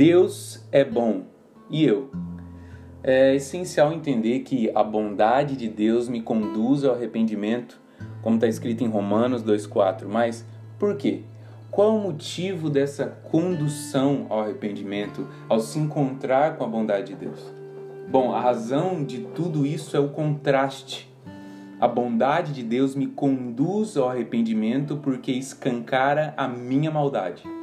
[0.00, 1.24] Deus é bom
[1.68, 2.10] e eu.
[3.02, 7.78] É essencial entender que a bondade de Deus me conduz ao arrependimento,
[8.22, 10.06] como está escrito em Romanos 2,4.
[10.08, 10.46] Mas
[10.78, 11.20] por quê?
[11.70, 17.52] Qual o motivo dessa condução ao arrependimento, ao se encontrar com a bondade de Deus?
[18.10, 21.14] Bom, a razão de tudo isso é o contraste.
[21.78, 27.59] A bondade de Deus me conduz ao arrependimento porque escancara a minha maldade.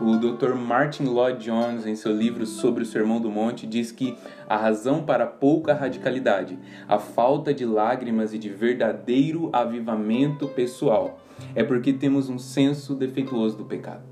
[0.00, 0.54] O Dr.
[0.54, 4.16] Martin Lloyd Jones, em seu livro sobre o Sermão do Monte, diz que
[4.48, 11.20] a razão para pouca radicalidade, a falta de lágrimas e de verdadeiro avivamento pessoal,
[11.54, 14.02] é porque temos um senso defeituoso do pecado.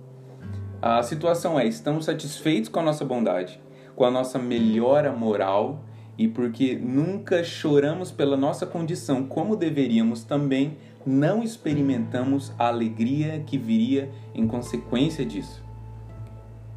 [0.81, 3.61] A situação é: estamos satisfeitos com a nossa bondade,
[3.95, 5.85] com a nossa melhora moral
[6.17, 13.59] e porque nunca choramos pela nossa condição como deveríamos também, não experimentamos a alegria que
[13.59, 15.63] viria em consequência disso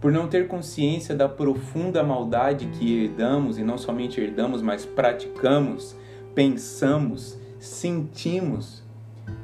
[0.05, 5.95] por não ter consciência da profunda maldade que herdamos, e não somente herdamos, mas praticamos,
[6.35, 8.83] pensamos, sentimos,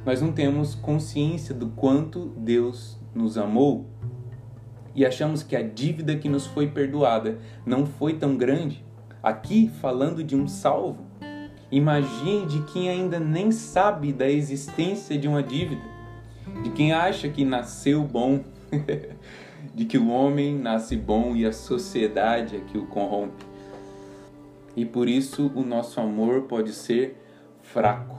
[0.06, 3.86] nós não temos consciência do quanto Deus nos amou
[4.94, 8.84] e achamos que a dívida que nos foi perdoada não foi tão grande.
[9.20, 11.04] Aqui, falando de um salvo,
[11.72, 15.82] imagine de quem ainda nem sabe da existência de uma dívida,
[16.62, 18.44] de quem acha que nasceu bom.
[19.74, 23.44] de que o homem nasce bom e a sociedade é que o corrompe.
[24.76, 27.22] E por isso o nosso amor pode ser
[27.62, 28.16] fraco,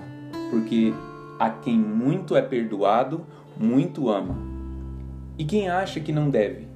[0.49, 0.93] porque
[1.39, 3.25] a quem muito é perdoado,
[3.57, 4.37] muito ama.
[5.37, 6.67] E quem acha que não deve?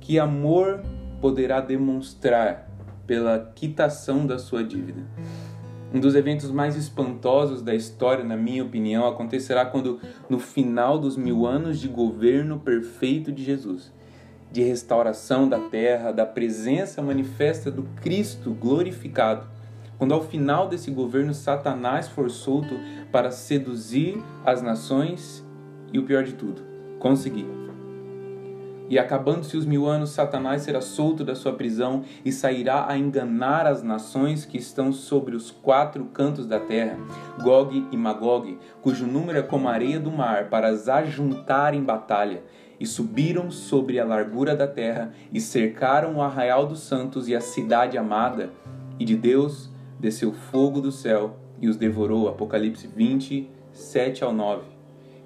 [0.00, 0.82] Que amor
[1.20, 2.70] poderá demonstrar
[3.06, 5.02] pela quitação da sua dívida?
[5.92, 11.16] Um dos eventos mais espantosos da história, na minha opinião, acontecerá quando, no final dos
[11.16, 13.90] mil anos de governo perfeito de Jesus,
[14.52, 19.46] de restauração da terra, da presença manifesta do Cristo glorificado,
[19.96, 22.78] quando ao final desse governo Satanás for solto
[23.10, 25.42] para seduzir as nações
[25.90, 26.62] e o pior de tudo,
[26.98, 27.46] conseguir
[28.90, 33.66] e acabando-se os mil anos, Satanás será solto da sua prisão e sairá a enganar
[33.66, 36.98] as nações que estão sobre os quatro cantos da terra,
[37.42, 41.82] Gog e Magog, cujo número é como a areia do mar, para as ajuntar em
[41.82, 42.42] batalha.
[42.80, 47.40] E subiram sobre a largura da terra e cercaram o arraial dos santos e a
[47.40, 48.50] cidade amada.
[49.00, 49.68] E de Deus
[49.98, 52.28] desceu fogo do céu e os devorou.
[52.28, 54.77] Apocalipse 20, 7 ao 9.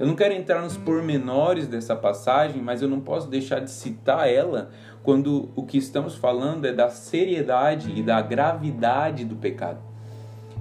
[0.02, 4.28] Eu não quero entrar nos pormenores dessa passagem, mas eu não posso deixar de citar
[4.28, 4.70] ela
[5.00, 9.78] quando o que estamos falando é da seriedade e da gravidade do pecado.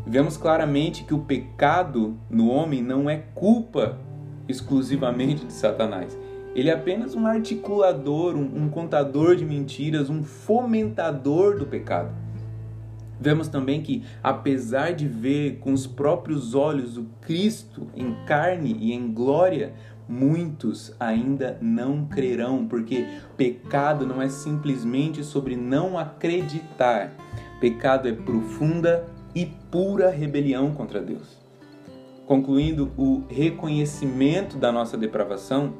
[0.05, 3.97] Vemos claramente que o pecado no homem não é culpa
[4.47, 6.15] exclusivamente de Satanás.
[6.53, 12.11] Ele é apenas um articulador, um, um contador de mentiras, um fomentador do pecado.
[13.21, 18.93] Vemos também que, apesar de ver com os próprios olhos o Cristo em carne e
[18.93, 19.75] em glória,
[20.09, 23.05] muitos ainda não crerão, porque
[23.37, 27.11] pecado não é simplesmente sobre não acreditar.
[27.59, 29.05] Pecado é profunda
[29.35, 31.39] e pura rebelião contra Deus.
[32.25, 35.75] Concluindo, o reconhecimento da nossa depravação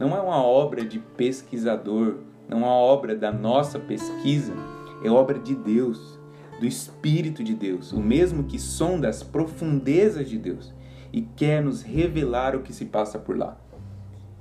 [0.00, 4.54] não é uma obra de pesquisador, não é uma obra da nossa pesquisa,
[5.04, 6.15] é obra de Deus
[6.58, 10.74] do Espírito de Deus, o mesmo que sonda as profundezas de Deus
[11.12, 13.56] e quer nos revelar o que se passa por lá.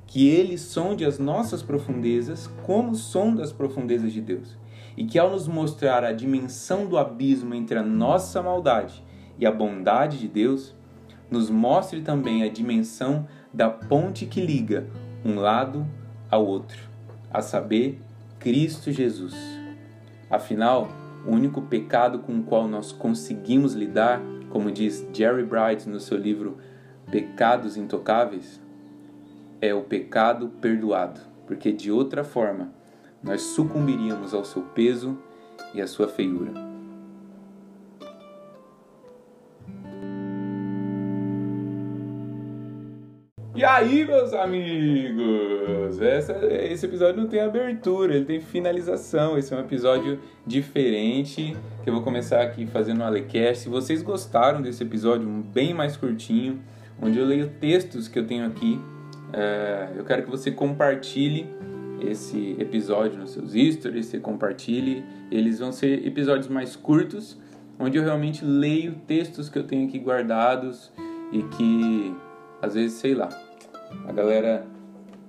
[0.08, 4.58] Que Ele sonde as nossas profundezas como sonda as profundezas de Deus.
[4.98, 9.04] E que ao nos mostrar a dimensão do abismo entre a nossa maldade
[9.38, 10.74] e a bondade de Deus,
[11.30, 14.88] nos mostre também a dimensão da ponte que liga
[15.24, 15.86] um lado
[16.30, 16.78] ao outro,
[17.32, 18.02] a saber,
[18.40, 19.36] Cristo Jesus.
[20.30, 20.90] Afinal,
[21.26, 26.18] o único pecado com o qual nós conseguimos lidar, como diz Jerry Bright no seu
[26.18, 26.58] livro
[27.10, 28.62] Pecados Intocáveis,
[29.62, 32.72] é o pecado perdoado, porque de outra forma
[33.24, 35.18] nós sucumbiríamos ao seu peso
[35.74, 36.75] e à sua feiura.
[43.66, 46.00] Aí, meus amigos?
[46.00, 49.38] Essa, esse episódio não tem abertura, ele tem finalização.
[49.38, 53.64] Esse é um episódio diferente que eu vou começar aqui fazendo um Alecast.
[53.64, 56.62] Se vocês gostaram desse episódio, bem mais curtinho,
[57.02, 58.80] onde eu leio textos que eu tenho aqui,
[59.34, 61.48] é, eu quero que você compartilhe
[62.00, 65.04] esse episódio nos seus stories, você compartilhe.
[65.32, 67.38] Eles vão ser episódios mais curtos,
[67.80, 70.92] onde eu realmente leio textos que eu tenho aqui guardados
[71.32, 72.16] e que
[72.62, 73.30] às vezes, sei lá,
[74.08, 74.66] a galera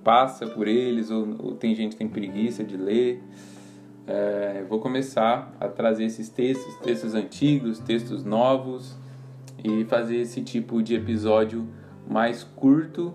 [0.03, 3.21] passa por eles, ou, ou tem gente que tem preguiça de ler.
[4.05, 8.97] É, vou começar a trazer esses textos, textos antigos, textos novos
[9.63, 11.67] e fazer esse tipo de episódio
[12.09, 13.13] mais curto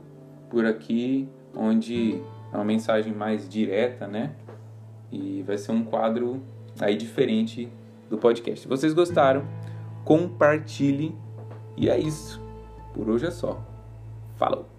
[0.51, 2.21] por aqui, onde
[2.53, 4.35] é uma mensagem mais direta, né?
[5.11, 6.43] E vai ser um quadro
[6.79, 7.71] aí diferente
[8.11, 8.61] do podcast.
[8.61, 9.45] Se vocês gostaram,
[10.05, 11.17] compartilhe.
[11.77, 12.41] E é isso.
[12.93, 13.63] Por hoje é só.
[14.37, 14.72] Falou!